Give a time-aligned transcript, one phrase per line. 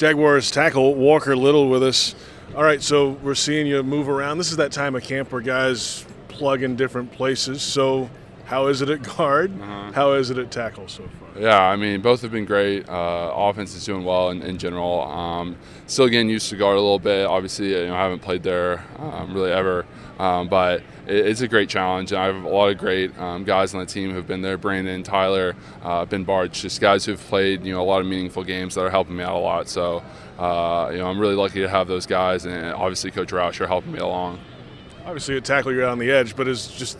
[0.00, 2.14] Jaguars tackle Walker Little with us.
[2.56, 4.38] All right, so we're seeing you move around.
[4.38, 7.60] This is that time of camp where guys plug in different places.
[7.60, 8.08] So,
[8.50, 9.52] how is it at guard?
[9.62, 9.92] Uh-huh.
[9.92, 11.40] How is it at tackle so far?
[11.40, 12.88] Yeah, I mean, both have been great.
[12.88, 15.02] Uh, offense is doing well in, in general.
[15.02, 15.56] Um,
[15.86, 17.26] still getting used to guard a little bit.
[17.26, 19.86] Obviously, you know, I haven't played there um, really ever,
[20.18, 22.10] um, but it, it's a great challenge.
[22.10, 24.58] And I have a lot of great um, guys on the team who've been there.
[24.58, 25.54] Brandon, Tyler,
[25.84, 28.80] uh, Ben Bartch, just guys who've played you know a lot of meaningful games that
[28.80, 29.68] are helping me out a lot.
[29.68, 30.02] So,
[30.40, 33.68] uh, you know, I'm really lucky to have those guys, and obviously Coach Roush are
[33.68, 34.40] helping me along.
[35.06, 36.98] Obviously, at tackle, you're on the edge, but it's just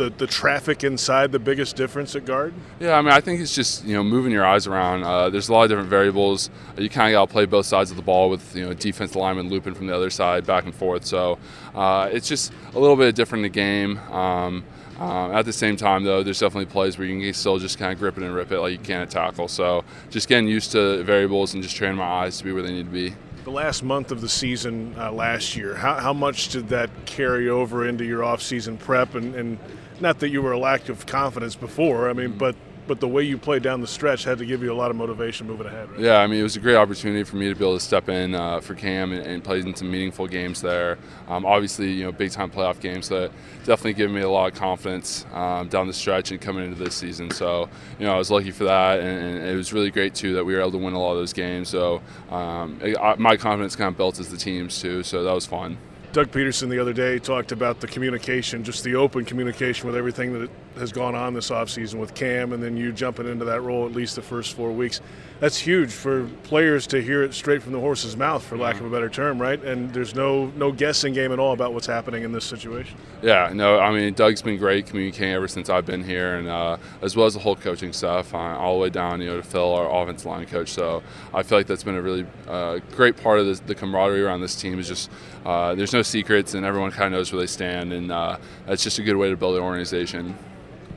[0.00, 2.54] the, the traffic inside the biggest difference at guard?
[2.80, 5.04] Yeah, I mean, I think it's just you know moving your eyes around.
[5.04, 6.48] Uh, there's a lot of different variables.
[6.78, 9.14] You kind of got to play both sides of the ball with you know defense
[9.14, 11.04] lineman looping from the other side back and forth.
[11.04, 11.38] So
[11.74, 13.98] uh, it's just a little bit different in the game.
[14.10, 14.64] Um,
[14.98, 17.92] uh, at the same time, though, there's definitely plays where you can still just kind
[17.92, 19.48] of grip it and rip it like you can at tackle.
[19.48, 22.72] So just getting used to variables and just training my eyes to be where they
[22.72, 23.14] need to be.
[23.50, 27.48] The last month of the season uh, last year, how, how much did that carry
[27.48, 29.16] over into your off-season prep?
[29.16, 29.58] And, and
[29.98, 32.54] not that you were a lack of confidence before, I mean, but
[32.90, 34.96] but the way you played down the stretch had to give you a lot of
[34.96, 35.88] motivation moving ahead.
[35.92, 36.00] Right?
[36.00, 38.08] Yeah, I mean, it was a great opportunity for me to be able to step
[38.08, 40.98] in uh, for Cam and, and, play in some meaningful games there.
[41.28, 43.30] Um, obviously, you know, big time playoff games that
[43.60, 46.96] definitely gave me a lot of confidence um, down the stretch and coming into this
[46.96, 47.30] season.
[47.30, 47.68] So,
[48.00, 50.44] you know, I was lucky for that, and, and, it was really great too that
[50.44, 51.68] we were able to win a lot of those games.
[51.68, 55.04] So, um, it, I, my confidence kind of built as the teams too.
[55.04, 55.78] So that was fun.
[56.12, 60.32] Doug Pederson the other day talked about the communication, just the open communication with everything
[60.32, 63.86] that has gone on this offseason with Cam and then you jumping into that role
[63.86, 65.00] at least the first four weeks.
[65.40, 68.84] That's huge for players to hear it straight from the horse's mouth, for lack of
[68.84, 69.62] a better term, right?
[69.62, 72.98] And there's no no guessing game at all about what's happening in this situation.
[73.22, 76.76] Yeah, no, I mean Doug's been great communicating ever since I've been here, and uh,
[77.00, 79.42] as well as the whole coaching stuff, uh, all the way down, you know, to
[79.42, 80.68] Phil, our offensive line coach.
[80.68, 81.02] So
[81.32, 84.42] I feel like that's been a really uh, great part of this, the camaraderie around
[84.42, 84.78] this team.
[84.78, 85.10] Is just
[85.46, 88.82] uh, there's no secrets, and everyone kind of knows where they stand, and uh, that's
[88.82, 90.36] just a good way to build an organization.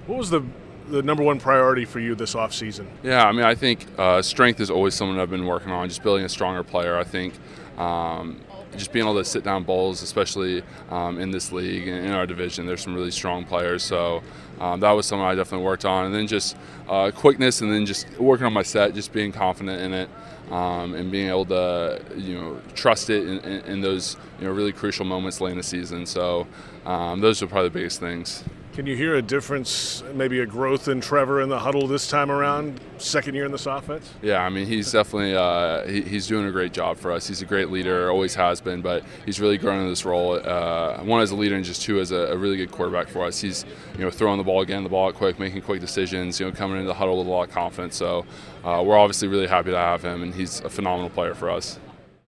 [0.07, 0.43] What was the
[0.89, 2.87] the number one priority for you this offseason?
[3.03, 6.03] Yeah, I mean, I think uh, strength is always something I've been working on, just
[6.03, 6.97] building a stronger player.
[6.97, 7.33] I think
[7.77, 8.39] um,
[8.77, 12.25] just being able to sit down bowls, especially um, in this league and in our
[12.25, 13.83] division, there's some really strong players.
[13.83, 14.21] So
[14.59, 16.05] um, that was something I definitely worked on.
[16.05, 16.55] And then just
[16.87, 20.09] uh, quickness, and then just working on my set, just being confident in it.
[20.51, 24.51] Um, and being able to, you know, trust it in, in, in, those, you know,
[24.51, 26.05] really crucial moments late in the season.
[26.05, 26.45] So
[26.85, 28.43] um, those are probably the biggest things.
[28.73, 32.31] Can you hear a difference, maybe a growth in Trevor in the huddle this time
[32.31, 34.11] around, second year in this offense?
[34.23, 37.27] Yeah, I mean, he's definitely uh, he, he's doing a great job for us.
[37.27, 40.41] He's a great leader, always has been, but he's really grown in this role.
[40.43, 43.23] Uh, one as a leader, and just two as a, a, really good quarterback for
[43.23, 43.39] us.
[43.39, 43.63] He's
[43.95, 46.39] you know throwing the ball again, the ball quick, making quick decisions.
[46.39, 47.95] You know, coming into the huddle with a lot of confidence.
[47.95, 48.25] So
[48.63, 51.77] uh, we're obviously really happy to have him, and he's a phenomenal player for us.